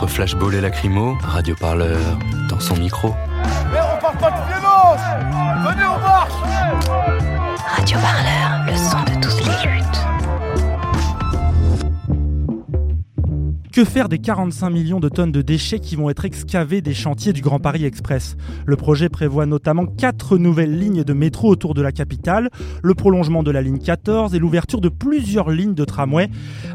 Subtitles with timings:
[0.00, 1.98] Entre flashball et lacrymo, Radio Parleur
[2.48, 3.14] dans son micro.
[13.72, 17.32] Que faire des 45 millions de tonnes de déchets qui vont être excavés des chantiers
[17.32, 18.36] du Grand Paris Express?
[18.66, 22.50] Le projet prévoit notamment quatre nouvelles lignes de métro autour de la capitale,
[22.82, 26.28] le prolongement de la ligne 14 et l'ouverture de plusieurs lignes de tramway.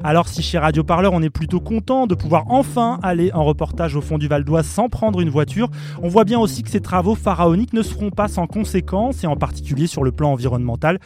[0.06, 3.98] Alors si chez Radio Parleur on est plutôt content de pouvoir enfin aller en reportage
[3.98, 5.70] au fond du Val d'Oise sans prendre une voiture,
[6.02, 9.36] on voit bien aussi que ces travaux pharaoniques ne seront pas sans conséquences et en
[9.36, 11.00] particulier sur le plan environnemental.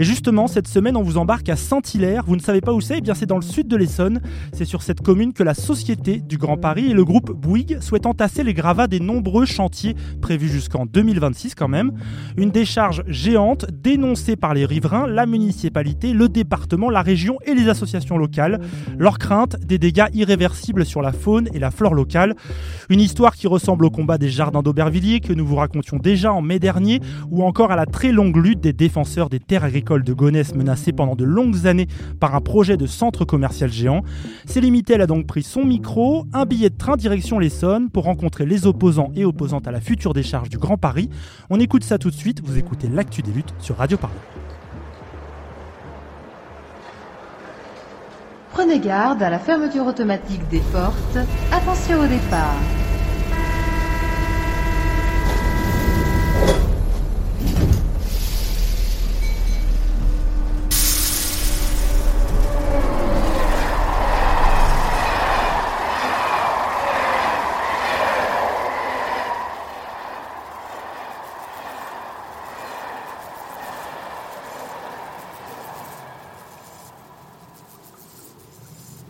[0.00, 2.98] Et justement cette semaine on vous embarque à Saint-Hilaire, vous ne savez pas où c'est?
[2.98, 4.20] Eh bien c'est dans le sud de l'Essonne,
[4.52, 8.06] c'est sur cette commune que la Société du Grand Paris et le groupe Bouygues souhaitent
[8.06, 11.92] entasser les gravats des nombreux chantiers prévus jusqu'en 2026 quand même.
[12.38, 17.68] Une décharge géante dénoncée par les riverains, la municipalité, le département, la région et les
[17.68, 18.60] associations locales.
[18.98, 22.34] Leur crainte des dégâts irréversibles sur la faune et la flore locale.
[22.88, 26.40] Une histoire qui ressemble au combat des jardins d'Aubervilliers que nous vous racontions déjà en
[26.40, 30.14] mai dernier ou encore à la très longue lutte des défenseurs des terres agricoles de
[30.14, 31.88] Gonesse menacées pendant de longues années
[32.20, 34.02] par un projet de centre commercial géant.
[34.46, 38.04] C'est limité, elle a donc pris son micro, un billet de train direction l'Essonne pour
[38.04, 41.10] rencontrer les opposants et opposantes à la future décharge du Grand Paris.
[41.50, 44.20] On écoute ça tout de suite, vous écoutez l'actu des luttes sur Radio Parleur.
[48.52, 51.18] Prenez garde à la fermeture automatique des portes.
[51.52, 52.85] Attention au départ.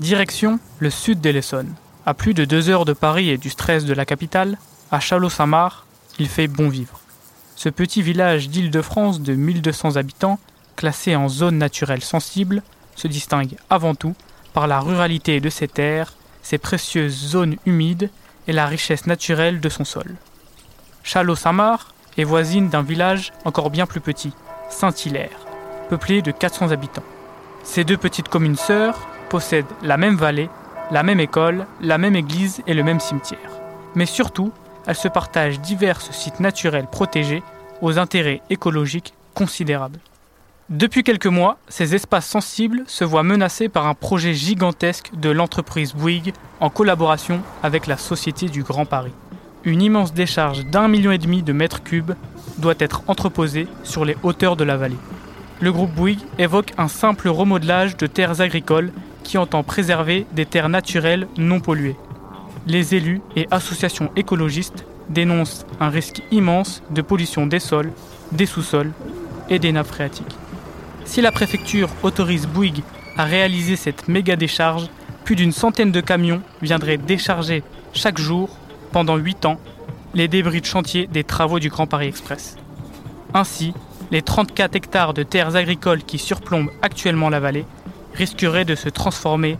[0.07, 1.75] Direction le sud de l'Essonne.
[2.07, 4.57] À plus de deux heures de Paris et du stress de la capitale,
[4.93, 5.85] à Chalot-Saint-Marc,
[6.21, 7.01] il fait bon vivre.
[7.57, 10.39] Ce petit village d'Île-de-France de 1200 habitants,
[10.77, 12.63] classé en zone naturelle sensible,
[12.95, 14.15] se distingue avant tout
[14.53, 18.09] par la ruralité de ses terres, ses précieuses zones humides
[18.47, 20.15] et la richesse naturelle de son sol.
[21.03, 24.31] Chalot-Saint-Marc est voisine d'un village encore bien plus petit,
[24.71, 25.37] Saint-Hilaire,
[25.89, 27.03] peuplé de 400 habitants.
[27.65, 28.97] Ces deux petites communes sœurs
[29.29, 30.49] possèdent la même vallée,
[30.91, 33.39] la même école, la même église et le même cimetière.
[33.95, 34.53] Mais surtout,
[34.87, 37.43] elles se partagent divers sites naturels protégés
[37.83, 39.99] aux intérêts écologiques considérables.
[40.69, 45.95] Depuis quelques mois, ces espaces sensibles se voient menacés par un projet gigantesque de l'entreprise
[45.95, 49.13] Bouygues en collaboration avec la Société du Grand Paris.
[49.65, 52.15] Une immense décharge d'un million et demi de mètres cubes
[52.59, 54.97] doit être entreposée sur les hauteurs de la vallée.
[55.61, 58.93] Le groupe Bouygues évoque un simple remodelage de terres agricoles
[59.27, 61.97] qui entend préserver des terres naturelles non polluées.
[62.67, 67.93] Les élus et associations écologistes dénoncent un risque immense de pollution des sols,
[68.33, 68.93] des sous-sols
[69.49, 70.37] et des nappes phréatiques.
[71.05, 72.83] Si la préfecture autorise Bouygues
[73.17, 74.89] à réaliser cette méga décharge,
[75.25, 77.63] plus d'une centaine de camions viendraient décharger
[77.93, 78.49] chaque jour,
[78.93, 79.59] pendant 8 ans,
[80.15, 82.57] les débris de chantier des travaux du Grand Paris Express.
[83.35, 83.75] Ainsi,
[84.11, 87.65] les 34 hectares de terres agricoles qui surplombent actuellement la vallée
[88.17, 89.59] risqueraient de se transformer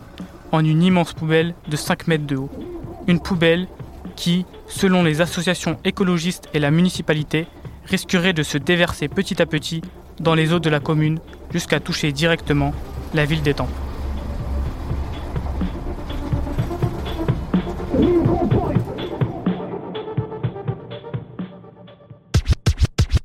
[0.51, 2.49] en une immense poubelle de 5 mètres de haut.
[3.07, 3.67] Une poubelle
[4.15, 7.47] qui, selon les associations écologistes et la municipalité,
[7.85, 9.81] risquerait de se déverser petit à petit
[10.19, 11.19] dans les eaux de la commune
[11.53, 12.73] jusqu'à toucher directement
[13.13, 13.69] la ville d'Étampes.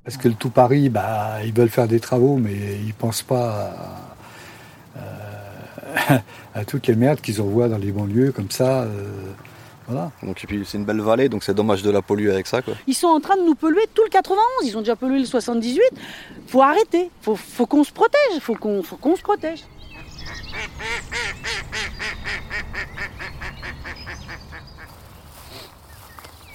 [0.05, 2.55] Parce que le tout Paris, bah, ils veulent faire des travaux, mais
[2.85, 4.02] ils pensent pas à,
[6.55, 8.83] à toutes les merdes qu'ils envoient dans les banlieues comme ça.
[8.83, 9.11] euh,
[9.89, 10.11] voilà.
[10.23, 12.63] Donc, et puis c'est une belle vallée, donc c'est dommage de la polluer avec ça.
[12.63, 12.75] Quoi.
[12.87, 14.39] Ils sont en train de nous polluer tout le 91.
[14.65, 15.83] Ils ont déjà pollué le 78.
[16.47, 17.11] Faut arrêter.
[17.21, 18.39] Faut, faut qu'on se protège.
[18.41, 19.65] Faut qu'on, faut qu'on se protège.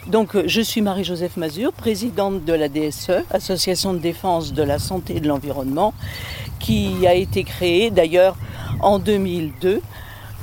[0.07, 5.17] Donc, je suis Marie-Joseph Mazur, présidente de la DSE, Association de défense de la santé
[5.17, 5.93] et de l'environnement,
[6.59, 8.37] qui a été créée d'ailleurs
[8.81, 9.81] en 2002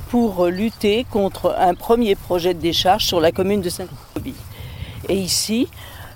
[0.09, 3.87] pour lutter contre un premier projet de décharge sur la commune de Saint.
[5.09, 5.67] Et ici,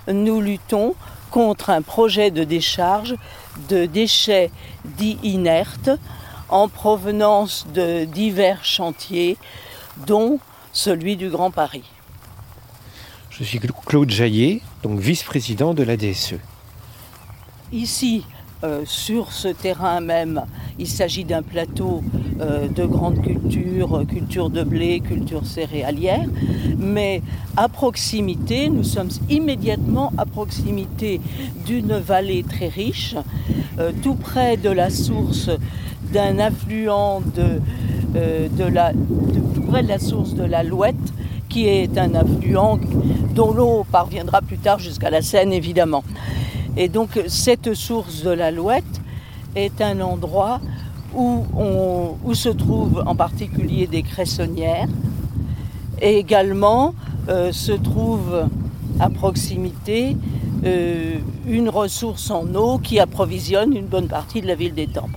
[0.08, 0.94] nous luttons
[1.30, 3.14] contre un projet de décharge
[3.68, 4.50] de déchets
[4.84, 5.90] dits inertes
[6.48, 9.36] en provenance de divers chantiers,
[10.06, 10.40] dont
[10.72, 11.84] celui du Grand Paris.
[13.30, 16.34] Je suis Claude Jaillet, donc vice-président de la DSE.
[17.72, 18.24] Ici,
[18.62, 20.42] euh, sur ce terrain même,
[20.78, 22.02] il s'agit d'un plateau
[22.40, 26.26] euh, de grande culture, culture de blé, culture céréalière,
[26.76, 27.22] mais
[27.56, 31.22] à proximité, nous sommes immédiatement à proximité
[31.64, 33.16] d'une vallée très riche,
[33.78, 35.48] euh, tout près de la source
[36.12, 37.60] d'un affluent de,
[38.14, 40.96] de la, tout près de la source de la Louette,
[41.48, 42.78] qui est un affluent
[43.34, 46.04] dont l'eau parviendra plus tard jusqu'à la Seine, évidemment.
[46.76, 49.00] Et donc cette source de la Louette
[49.56, 50.60] est un endroit
[51.14, 54.88] où, se trouvent en particulier des cressonnières
[56.00, 56.94] et également
[57.28, 58.46] euh, se trouve
[59.00, 60.16] à proximité
[60.64, 65.16] euh, une ressource en eau qui approvisionne une bonne partie de la ville d'Étampes.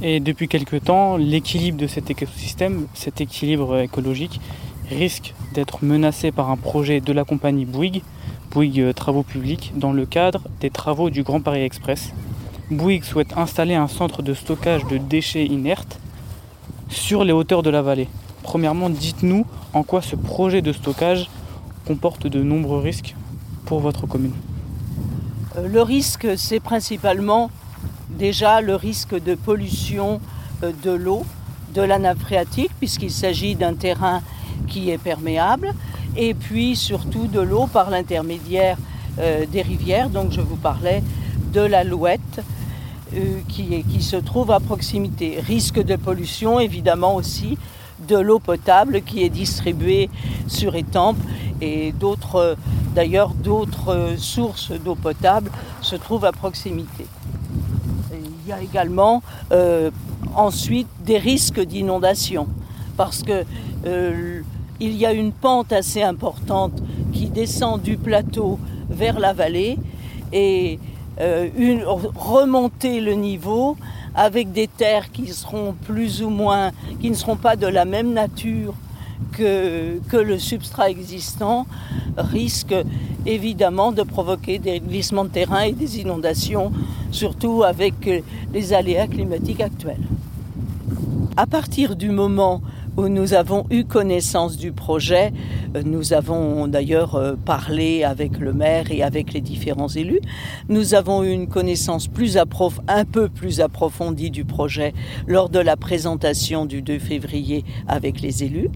[0.00, 4.40] Et depuis quelque temps, l'équilibre de cet écosystème, cet équilibre écologique,
[4.90, 8.02] risque d'être menacé par un projet de la compagnie Bouygues
[8.58, 12.12] Bouygues euh, Travaux Publics dans le cadre des travaux du Grand Paris Express.
[12.72, 16.00] Bouygues souhaite installer un centre de stockage de déchets inertes
[16.88, 18.08] sur les hauteurs de la vallée.
[18.42, 21.30] Premièrement, dites-nous en quoi ce projet de stockage
[21.86, 23.14] comporte de nombreux risques
[23.64, 24.34] pour votre commune.
[25.56, 27.52] Euh, le risque, c'est principalement
[28.10, 30.20] déjà le risque de pollution
[30.64, 31.24] euh, de l'eau,
[31.74, 34.20] de la nappe phréatique, puisqu'il s'agit d'un terrain
[34.66, 35.74] qui est perméable,
[36.18, 38.76] et puis surtout de l'eau par l'intermédiaire
[39.18, 40.10] euh, des rivières.
[40.10, 41.02] Donc je vous parlais
[41.52, 42.42] de la Louette
[43.14, 45.40] euh, qui, qui se trouve à proximité.
[45.40, 47.56] Risque de pollution évidemment aussi
[48.08, 50.10] de l'eau potable qui est distribuée
[50.48, 51.16] sur Étampes
[51.60, 52.56] et d'autres
[52.94, 55.50] d'ailleurs d'autres sources d'eau potable
[55.82, 57.06] se trouvent à proximité.
[58.12, 59.22] il y a également
[59.52, 59.90] euh,
[60.34, 62.48] ensuite des risques d'inondation
[62.96, 63.44] parce que
[64.80, 66.82] il y a une pente assez importante
[67.12, 68.58] qui descend du plateau
[68.88, 69.78] vers la vallée
[70.32, 70.78] et
[71.20, 71.48] euh,
[72.14, 73.76] remonter le niveau
[74.14, 76.70] avec des terres qui seront plus ou moins,
[77.00, 78.74] qui ne seront pas de la même nature
[79.32, 81.66] que, que le substrat existant,
[82.16, 82.74] risque
[83.26, 86.72] évidemment de provoquer des glissements de terrain et des inondations,
[87.10, 87.94] surtout avec
[88.52, 90.02] les aléas climatiques actuels.
[91.36, 92.62] À partir du moment
[92.98, 95.32] où nous avons eu connaissance du projet.
[95.76, 100.20] Euh, nous avons d'ailleurs euh, parlé avec le maire et avec les différents élus.
[100.68, 102.08] Nous avons eu une connaissance
[102.88, 104.94] un peu plus approfondie du projet
[105.28, 108.68] lors de la présentation du 2 février avec les élus.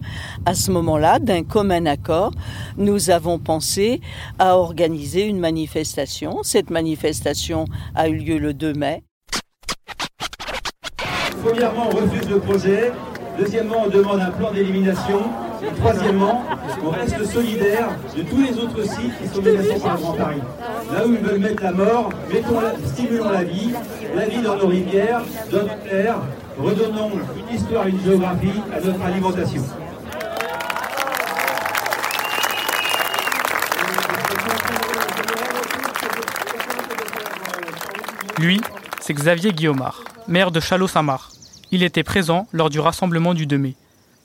[0.45, 2.31] À ce moment-là, d'un commun accord,
[2.77, 3.99] nous avons pensé
[4.39, 6.43] à organiser une manifestation.
[6.43, 9.03] Cette manifestation a eu lieu le 2 mai.
[11.43, 12.93] Premièrement, on refuse le projet
[13.37, 15.21] Deuxièmement, on demande un plan d'élimination.
[15.79, 16.43] Troisièmement,
[16.83, 20.41] on reste solidaire de tous les autres sites qui sont menacés par le Grand Paris.
[20.93, 23.71] Là où ils veulent mettre la mort, mettons stimulons la vie,
[24.15, 25.21] la vie dans nos rivières,
[25.51, 26.15] dans notre air,
[26.59, 29.63] redonnons une histoire, une géographie à notre alimentation.
[38.39, 38.61] Lui,
[38.99, 41.32] c'est Xavier Guillaumard, maire de Chalot-Saint-Marc.
[41.73, 43.73] Il était présent lors du rassemblement du 2 mai.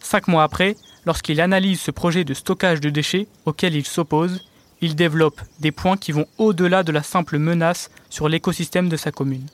[0.00, 0.76] Cinq mois après,
[1.07, 4.45] lorsqu'il analyse ce projet de stockage de déchets auquel il s'oppose,
[4.83, 9.12] il développe des points qui vont au-delà de la simple menace sur l'écosystème de sa
[9.12, 9.47] commune.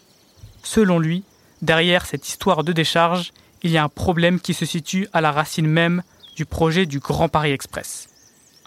[0.65, 1.23] Selon lui,
[1.63, 3.33] derrière cette histoire de décharge,
[3.63, 6.03] il y a un problème qui se situe à la racine même
[6.35, 8.09] du projet du Grand Paris Express.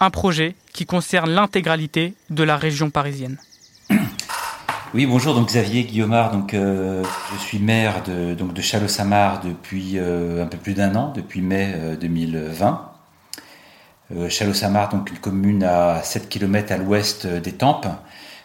[0.00, 3.36] Un projet qui concerne l'intégralité de la région parisienne.
[4.94, 7.04] Oui, bonjour, donc Xavier Guillaumard, donc euh,
[7.34, 11.42] je suis maire de, donc de Châlons-Samar depuis euh, un peu plus d'un an, depuis
[11.42, 12.90] mai 2020.
[14.16, 17.86] Euh, Châlons-Samar, donc une commune à 7 km à l'ouest d'Étampes,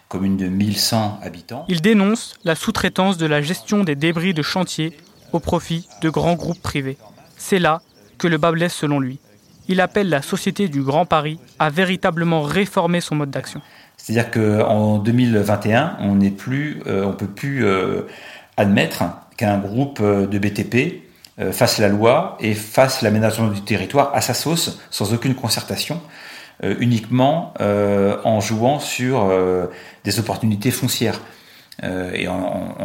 [0.10, 1.64] commune de 1100 habitants.
[1.70, 4.98] Il dénonce la sous-traitance de la gestion des débris de chantier
[5.32, 6.98] au profit de grands groupes privés.
[7.38, 7.82] C'est là
[8.18, 9.20] que le bas blesse selon lui.
[9.70, 13.62] Il appelle la Société du Grand Paris à véritablement réformer son mode d'action.
[14.04, 18.02] C'est-à-dire qu'en 2021, on n'est plus, euh, on peut plus euh,
[18.58, 19.06] admettre
[19.38, 21.04] qu'un groupe euh, de BTP
[21.52, 26.00] fasse la loi et fasse l'aménagement du territoire à sa sauce, sans aucune concertation,
[26.62, 29.36] uniquement en jouant sur
[30.04, 31.20] des opportunités foncières.
[31.82, 32.76] et en,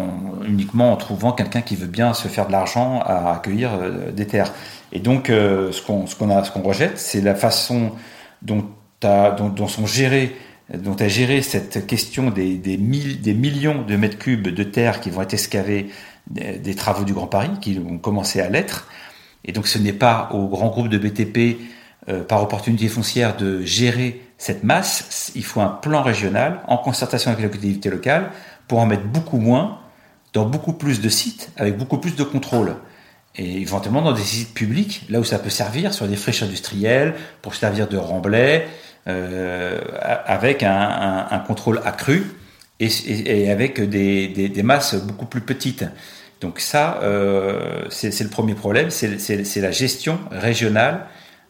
[0.47, 3.73] uniquement en trouvant quelqu'un qui veut bien se faire de l'argent à accueillir
[4.15, 4.55] des terres.
[4.93, 7.93] Et donc, ce qu'on ce qu'on qu'on rejette, c'est la façon
[8.41, 8.65] dont
[9.03, 10.35] dont, dont, sont gérés,
[10.73, 15.11] dont a géré cette question des, des, des, millions de mètres cubes de terre qui
[15.11, 15.89] vont être excavés
[16.29, 18.87] des, des travaux du Grand Paris, qui ont commencé à l'être.
[19.45, 21.59] Et donc ce n'est pas au grand groupe de BTP,
[22.09, 25.33] euh, par opportunité foncière, de gérer cette masse.
[25.35, 28.31] Il faut un plan régional en concertation avec les collectivités locales
[28.67, 29.79] pour en mettre beaucoup moins
[30.33, 32.77] dans beaucoup plus de sites, avec beaucoup plus de contrôle
[33.37, 37.15] et éventuellement dans des sites publics, là où ça peut servir, sur des friches industrielles,
[37.41, 38.67] pour servir de remblai,
[39.09, 39.79] euh,
[40.27, 42.25] avec un, contrôle accru
[42.79, 45.85] et, avec des, masses beaucoup plus petites.
[46.43, 51.07] Donc ça, euh, c'est le premier problème, c'est la gestion régionale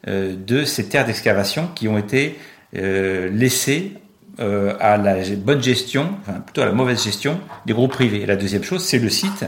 [0.07, 2.39] euh, de ces terres d'excavation qui ont été
[2.73, 3.95] laissées
[4.39, 8.25] à la bonne gestion, enfin plutôt à la mauvaise gestion des groupes privés.
[8.25, 9.47] La deuxième chose, c'est le site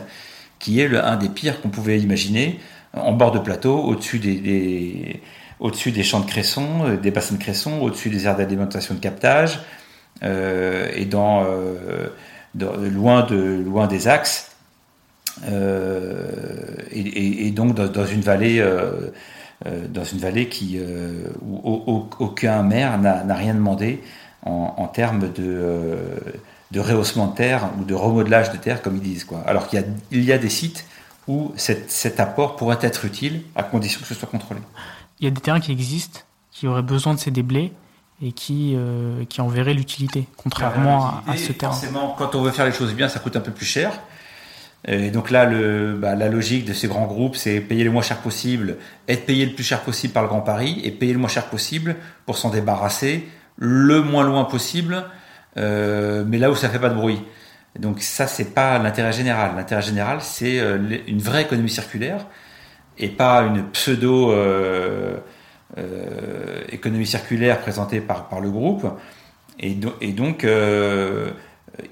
[0.60, 2.60] qui est le, un des pires qu'on pouvait imaginer,
[2.94, 5.22] en bord de plateau, au-dessus des,
[6.04, 9.58] champs de cresson, euh, des bassins de cresson, au-dessus des aires d'alimentation de captage,
[10.22, 12.08] euh, et euh,
[12.54, 14.52] loin, de, loin des axes,
[16.92, 18.62] et, donc dans, une vallée,
[19.64, 20.78] dans une vallée qui,
[21.40, 24.02] où, aucun maire n'a rien demandé
[24.42, 25.96] en termes de
[26.70, 29.24] de rehaussement de terre ou de remodelage de terre, comme ils disent.
[29.24, 29.42] Quoi.
[29.46, 30.86] Alors qu'il y a, il y a des sites
[31.26, 34.60] où cet, cet apport pourrait être utile à condition que ce soit contrôlé.
[35.18, 37.72] Il y a des terrains qui existent, qui auraient besoin de ces déblais
[38.22, 41.72] et qui, euh, qui en verraient l'utilité, contrairement à, à, ce terrain.
[41.72, 43.92] Forcément, quand on veut faire les choses bien, ça coûte un peu plus cher.
[44.86, 48.02] Et donc là, le, bah, la logique de ces grands groupes, c'est payer le moins
[48.02, 51.18] cher possible, être payé le plus cher possible par le Grand Paris et payer le
[51.18, 55.02] moins cher possible pour s'en débarrasser le moins loin possible euh,
[55.60, 57.20] mais là où ça fait pas de bruit.
[57.78, 59.52] Donc ça, c'est pas l'intérêt général.
[59.56, 62.26] L'intérêt général, c'est euh, une vraie économie circulaire
[62.98, 65.16] et pas une pseudo euh,
[65.78, 68.86] euh, économie circulaire présentée par, le groupe.
[69.58, 71.30] Et, do et donc euh,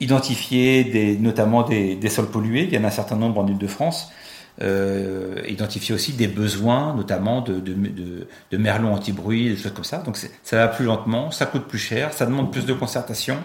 [0.01, 2.65] identifier notamment des, des, sols pollués.
[2.65, 4.13] Il y en a un certain nombre en Ile-de-France.
[4.61, 9.85] Euh, identifier aussi des besoins, notamment de, de, de, de merlons anti-bruit, des choses comme
[9.85, 9.99] ça.
[9.99, 13.37] Donc ça va plus lentement, ça coûte plus cher, ça demande plus de concertation,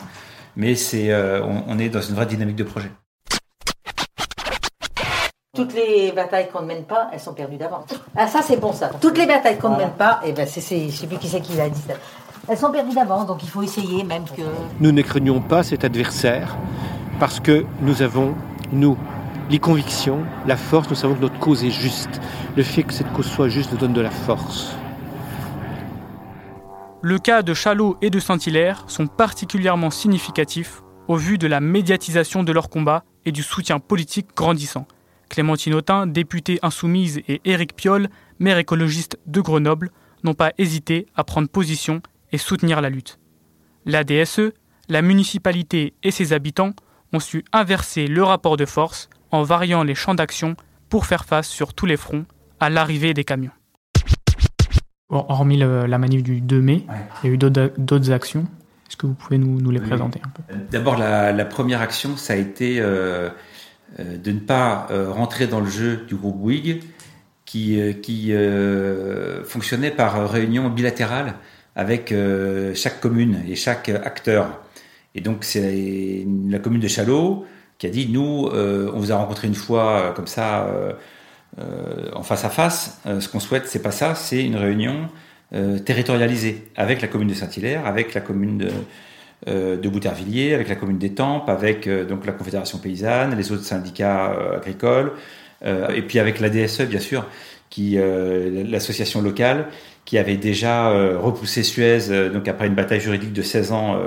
[0.55, 2.89] mais c'est, euh, on, on, est dans une vraie dynamique de projet.
[5.55, 7.91] Toutes les batailles qu'on ne mène pas, elles sont perdues d'avance.
[8.15, 8.89] Ah ça c'est bon ça.
[8.99, 9.83] Toutes les batailles qu'on voilà.
[9.83, 11.81] ne mène pas, et eh ben c'est, je sais plus qui c'est qui l'a dit.
[11.87, 11.93] Ça.
[12.49, 14.41] Elles sont perdues d'avance, donc il faut essayer même que.
[14.79, 16.57] Nous ne craignons pas cet adversaire
[17.19, 18.33] parce que nous avons
[18.71, 18.97] nous
[19.49, 22.21] les convictions, la force, nous savons que notre cause est juste.
[22.55, 24.75] Le fait que cette cause soit juste nous donne de la force.
[27.01, 32.43] Le cas de Chalot et de Saint-Hilaire sont particulièrement significatifs au vu de la médiatisation
[32.43, 34.87] de leur combat et du soutien politique grandissant.
[35.29, 38.07] Clémentine Autain, députée insoumise, et Éric Piolle,
[38.39, 39.91] maire écologiste de Grenoble,
[40.23, 43.19] n'ont pas hésité à prendre position et soutenir la lutte.
[43.85, 44.53] La DSE,
[44.87, 46.71] la municipalité et ses habitants
[47.11, 50.55] ont su inverser le rapport de force en variant les champs d'action
[50.89, 52.25] pour faire face sur tous les fronts
[52.59, 53.51] à l'arrivée des camions.
[55.09, 56.95] Hormis le, la manif du 2 mai, ouais.
[57.23, 58.45] il y a eu d'autres actions.
[58.87, 59.87] Est-ce que vous pouvez nous, nous les oui.
[59.87, 60.43] présenter un peu?
[60.71, 63.29] D'abord, la, la, première action, ça a été euh,
[63.99, 66.83] de ne pas euh, rentrer dans le jeu du groupe Bouygues
[67.45, 68.33] qui, euh, qui
[69.47, 71.33] fonctionnait par réunion bilatérale
[71.75, 72.13] avec
[72.75, 74.61] chaque commune et chaque acteur.
[75.15, 77.47] Et donc, c'est la commune de Chalot,
[77.83, 80.67] qui a dit nous, euh, on vous a rencontré une fois euh, comme ça
[81.59, 83.01] euh, en face à face.
[83.19, 85.09] ce qu'on souhaite, c'est pas ça, c'est une réunion
[85.85, 88.69] territorialisée avec la commune de Saint-Hilaire, avec la commune
[89.45, 95.11] de Boutervilliers, avec la commune d'Étampes, avec donc la Confédération paysanne, les autres syndicats agricoles,
[95.63, 97.27] et puis avec la DSE bien sûr,
[97.69, 97.99] qui
[98.67, 99.67] l'association locale
[100.05, 104.01] qui avait déjà repoussé Suez donc après une bataille juridique de 16 ans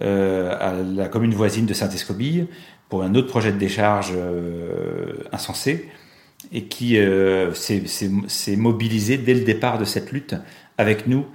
[0.00, 2.46] à la commune voisine de Saint-Escobille
[2.88, 5.88] pour un autre projet de décharge euh, insensé
[6.52, 10.34] et qui euh, s'est mobilisé dès le départ de cette lutte
[10.76, 11.26] avec nous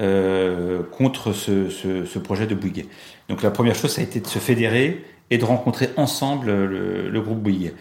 [0.00, 2.86] euh, contre ce, projet de Bouygues.
[3.28, 7.20] Donc la première chose, ça a été de se fédérer et de rencontrer ensemble le,
[7.20, 7.72] groupe Bouygues.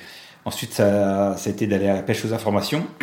[0.43, 2.85] Ensuite, ça, a été d'aller à la pêche aux informations.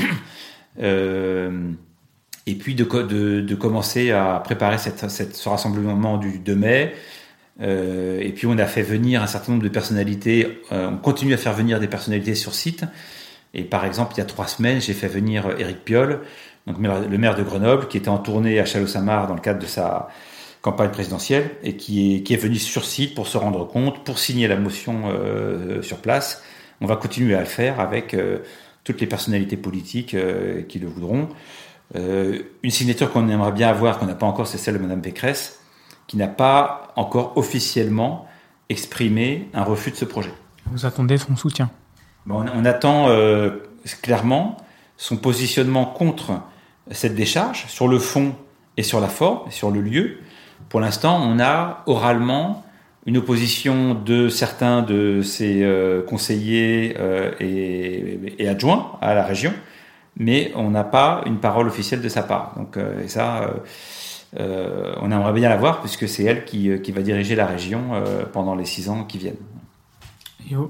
[2.48, 6.94] Et puis de, commencer à préparer ce rassemblement du 2 mai,
[7.60, 11.34] euh, et puis on a fait venir un certain nombre de personnalités, euh, on continue
[11.34, 12.84] à faire venir des personnalités sur site.
[13.54, 16.20] Et par exemple, il y a trois semaines, j'ai fait venir Éric Piolle,
[16.66, 19.66] donc le maire de Grenoble, qui était en tournée à Châlons-Saint-Marc dans le cadre de
[19.66, 20.08] sa
[20.60, 24.18] campagne présidentielle, et qui est, qui est venu sur site pour se rendre compte, pour
[24.18, 26.42] signer la motion euh, sur place.
[26.80, 28.38] On va continuer à le faire avec euh,
[28.84, 31.28] toutes les personnalités politiques euh, qui le voudront.
[31.94, 35.57] une signature qu'on aimerait bien avoir, qu'on n'a pas encore, c'est celle de Mme Pécresse,
[36.08, 38.26] qui n'a pas encore officiellement
[38.68, 40.32] exprimé un refus de ce projet.
[40.66, 41.70] Vous attendez son soutien
[42.26, 43.08] bon, on, attend
[44.02, 44.56] clairement
[44.96, 46.42] son positionnement contre
[46.90, 48.34] cette décharge, sur le fond
[48.76, 50.18] et sur la forme, sur le lieu.
[50.68, 52.64] Pour l'instant, on a oralement
[53.06, 59.52] une opposition de certains de ses euh, conseillers euh, et, adjoints à la région,
[60.16, 62.54] mais on n'a pas une parole officielle de sa part.
[62.56, 63.50] Donc, euh, et ça,
[64.37, 68.64] on aimerait bien la voir, puisque c'est elle qui, va diriger la région pendant les
[68.64, 69.37] six ans qui viennent.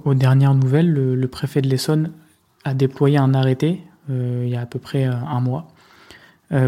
[0.05, 2.13] Aux, dernières nouvelles, le, préfet de l'Essonne
[2.65, 5.69] a déployé un arrêté il y a à peu près un mois,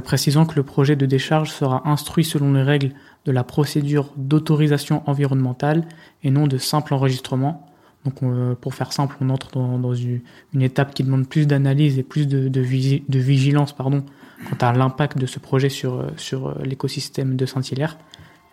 [0.04, 2.92] précisant que le projet de décharge sera instruit selon les règles
[3.24, 5.86] de la procédure d'autorisation environnementale
[6.22, 7.66] et non de simple enregistrement.
[8.04, 8.20] Donc
[8.60, 10.22] pour faire simple, on entre dans, une,
[10.62, 14.04] étape qui demande plus d'analyse et plus de, vigilance pardon,
[14.48, 17.98] quant à l'impact de ce projet sur, sur l'écosystème de Saint-Hilaire.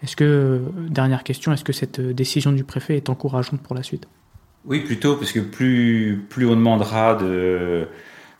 [0.03, 4.07] Est-ce que, dernière question, est-ce que cette décision du préfet est encourageante pour la suite?
[4.65, 7.87] Oui, plutôt, parce que plus, on demandera de,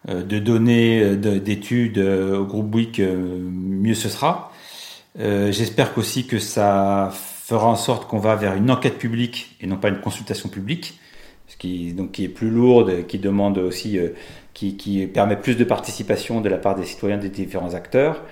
[0.10, 4.52] de données, d'études au groupe WIC, mieux ce sera.
[5.20, 7.12] Euh, j'espère qu'aussi que ça
[7.48, 11.00] fera en sorte qu'on va vers une enquête publique et non pas une consultation publique,
[11.48, 14.10] ce qui, donc, qui est plus lourde, qui demande aussi, euh,
[14.54, 18.24] qui, qui, permet plus de participation de la part des citoyens des différents acteurs.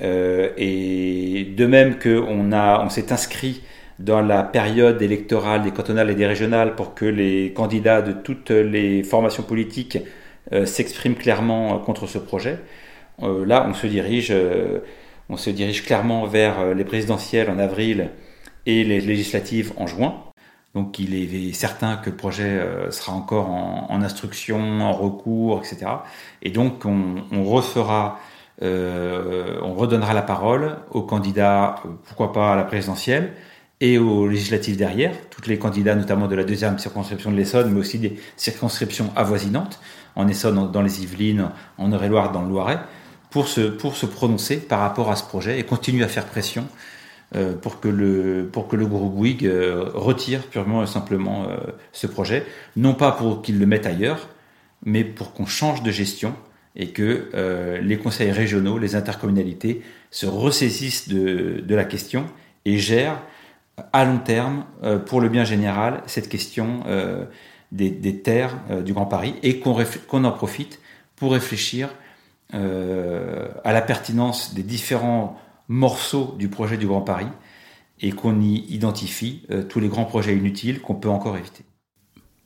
[0.00, 3.60] Euh, et de même qu'on on s'est inscrit
[3.98, 8.48] dans la période électorale des cantonales et des régionales pour que les candidats de toutes
[8.50, 9.98] les formations politiques
[10.64, 12.58] s'expriment clairement contre ce projet.
[13.20, 14.32] là, on se dirige
[15.30, 18.10] on se dirige clairement vers euh, les présidentielles en avril
[18.66, 20.14] et les législatives en juin.
[20.74, 25.90] Donc il est certain que le projet euh, sera encore en, instruction, en recours, etc.
[26.42, 28.20] Et donc on, refera,
[28.62, 33.32] euh, on redonnera la parole aux candidats, pourquoi pas à la présidentielle,
[33.80, 37.80] et aux législatives derrière, toutes les candidats notamment de la deuxième circonscription de l'Essonne, mais
[37.80, 39.80] aussi des circonscriptions avoisinantes,
[40.14, 42.78] en Essonne, dans les Yvelines, en Eure-et-Loire, dans le Loiret
[43.30, 46.62] pour se, pour se prononcer par rapport à ce projet et continuer à faire pression
[46.62, 46.68] euh,
[47.60, 51.56] pour, que le, pour que le groupe Bouygues euh, retire purement et simplement euh,
[51.92, 52.44] ce projet,
[52.76, 54.28] non pas pour qu'il le mette ailleurs,
[54.84, 56.34] mais pour qu'on change de gestion
[56.76, 62.26] et que les conseils régionaux, les intercommunalités se ressaisissent de, de la question
[62.64, 63.20] et gèrent
[63.92, 64.64] à long terme,
[65.06, 66.84] pour le bien général, cette question
[67.72, 70.80] des, des, terres du Grand Paris et qu'on en profite
[71.16, 71.90] pour réfléchir
[72.52, 75.38] euh, à la pertinence des différents
[75.70, 77.28] morceaux du projet du Grand Paris
[78.00, 81.64] et qu'on y identifie euh, tous les grands projets inutiles qu'on peut encore éviter.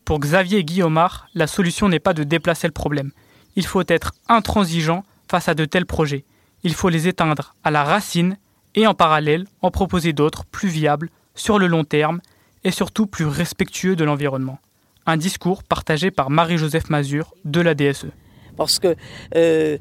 [0.05, 3.13] Pour Xavier Guillaumard, la solution n'est pas de déplacer le problème.
[3.57, 6.25] Il faut être intransigeant face à de tels projets.
[6.65, 8.37] Il faut les éteindre à la racine
[8.75, 12.21] et en parallèle en proposer d'autres plus viables sur le long terme
[12.63, 14.59] et surtout plus respectueux de l'environnement.
[15.07, 18.07] Un discours partagé par Marie-Joseph Mazur de la DSE
[18.57, 18.95] parce que
[19.37, 19.79] euh,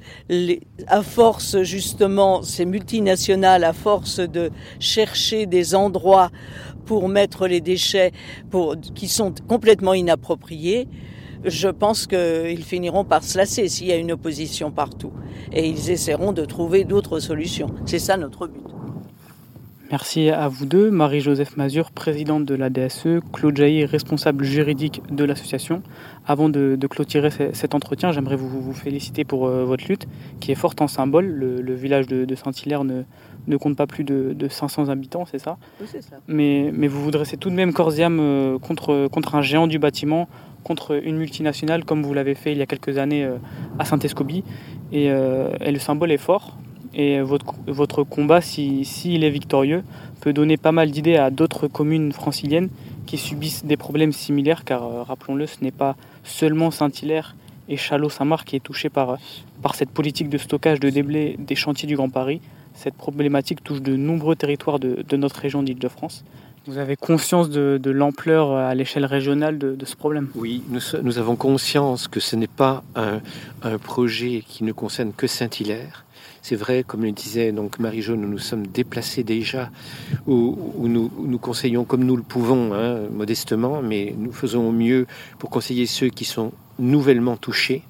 [0.87, 6.31] à force justement ces multinationales, à force de chercher des endroits
[6.85, 8.11] pour mettre les déchets
[8.95, 10.87] qui sont complètement inappropriés,
[11.45, 15.11] je pense qu'ils finiront par se lasser s'il y a une opposition partout.
[15.51, 17.67] Et ils essaieront de trouver d'autres solutions.
[17.85, 18.72] C'est ça notre but.
[19.93, 25.23] Merci à vous deux, Marie-Joseph Mazur, présidente de la DSE, Claude Jailly, responsable juridique de
[25.23, 25.83] l'association.
[26.25, 30.07] Avant de, clôturer cet entretien, j'aimerais vous, féliciter pour euh, votre lutte,
[30.39, 31.27] qui est forte en symbole.
[31.27, 33.03] Le, village de, Saint-Hilaire ne,
[33.45, 35.57] ne, compte pas plus de, 500 habitants, c'est ça?
[35.79, 36.15] Oui, c'est ça.
[36.27, 39.43] Mais, mais, vous vous dressez tout de même corps et âme euh, contre, contre un
[39.43, 40.27] géant du bâtiment,
[40.63, 43.37] contre une multinationale, comme vous l'avez fait il y a quelques années euh,
[43.77, 44.43] à Saint-Escobie.
[44.91, 46.57] Et, et le symbole est fort.
[46.95, 49.83] Et votre, votre combat, s'il si, est victorieux,
[50.21, 52.69] peut donner pas mal d'idées à d'autres communes franciliennes
[53.05, 57.35] qui subissent des problèmes similaires, car euh, rappelons-le, ce n'est pas seulement Saint-Hilaire
[57.67, 59.17] et Chalot-Saint-Marc qui est touché par,
[59.61, 62.41] par cette politique de stockage de déblais des chantiers du Grand Paris.
[62.73, 66.23] Cette problématique touche de nombreux territoires de, de notre région d'Île-de-France.
[66.65, 70.29] Vous avez conscience de, de l'ampleur à l'échelle régionale de, de, ce problème?
[70.33, 73.19] Oui, nous, nous, avons conscience que ce n'est pas un,
[73.63, 76.05] un projet qui ne concerne que Saint-Hilaire,
[76.43, 79.71] c'est vrai, comme le disait donc Marie-Jo, nous nous sommes déplacés déjà,
[80.27, 85.07] où, nous, conseillons comme nous le pouvons, hein, modestement, mais nous faisons au mieux
[85.39, 87.81] pour conseiller ceux qui sont nouvellement touchés.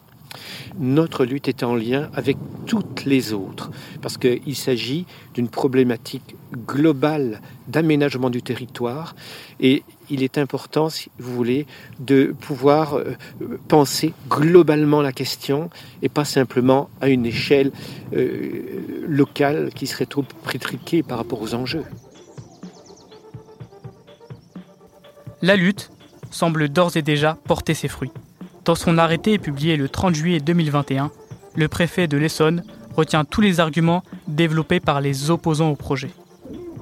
[0.80, 2.38] notre lutte est en lien avec
[2.68, 6.36] toutes les autres, parce qu'il s'agit d'une problématique
[6.68, 9.16] globale d'aménagement du territoire,
[9.60, 11.66] et il est important, si vous voulez,
[12.00, 13.16] de pouvoir euh,
[13.68, 15.70] penser globalement la question,
[16.02, 17.72] et pas simplement à une échelle
[18.13, 21.86] euh, locale qui serait trop prétriquée par rapport aux enjeux.
[25.42, 25.92] La lutte
[26.32, 28.12] semble d'ores et déjà porter ses fruits.
[28.66, 31.12] Dans son arrêté publié le 30 juillet 2021,
[31.56, 32.63] le préfet de l'Essonne
[32.96, 36.12] retient tous les arguments développés par les opposants au projet.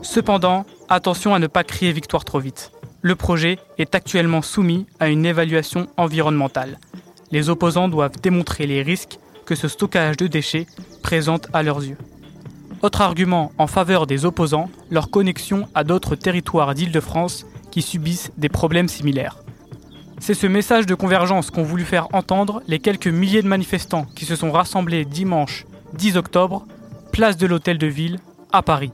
[0.04, 2.72] Cependant, attention à ne pas crier victoire trop vite.
[3.04, 6.78] Le projet est actuellement soumis à une évaluation environnementale.
[7.32, 10.68] Les opposants doivent démontrer les risques que ce stockage de déchets
[11.02, 11.98] présente à leurs yeux.
[12.84, 18.50] Autre argument en faveur des opposants, leur connexion à d'autres territoires d'Île-de-France qui subissent des
[18.50, 19.38] problèmes similaires.
[20.20, 24.26] C'est ce message de convergence qu'ont voulu faire entendre les quelques milliers de manifestants qui
[24.26, 26.68] se sont rassemblés dimanche 10 octobre,
[27.12, 28.20] place de l'Hôtel de Ville,
[28.52, 28.92] à Paris.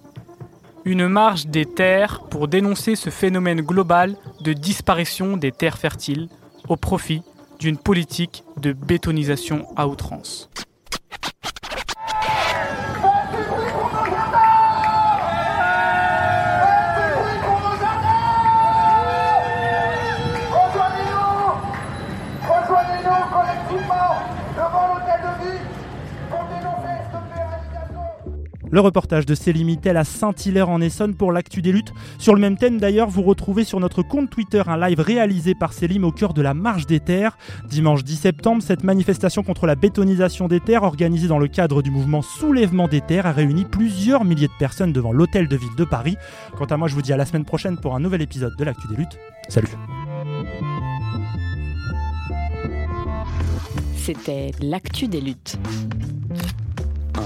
[0.88, 6.30] Une marche des terres pour dénoncer ce phénomène global de disparition des terres fertiles
[6.70, 7.24] au profit
[7.60, 10.50] d'une politique de bétonisation à outrance.
[28.70, 31.94] Le reportage de Céline Mittel à Saint-Hilaire en Essonne pour l'actu des luttes.
[32.18, 35.74] Sur le même thème d'ailleurs, vous retrouvez sur notre compte Twitter un live réalisé par
[35.74, 37.38] Célim au cœur de la Marche des Terres.
[37.70, 41.92] Dimanche 10 septembre, cette manifestation contre la bétonisation des terres organisée dans le cadre du
[41.92, 45.86] mouvement Soulèvement des terres a réuni plusieurs milliers de personnes devant l'hôtel de ville de
[45.86, 46.18] Paris.
[46.58, 48.64] Quant à moi, je vous dis à la semaine prochaine pour un nouvel épisode de
[48.64, 49.18] l'actu des luttes.
[49.48, 49.70] Salut
[53.96, 55.58] C'était l'actu des luttes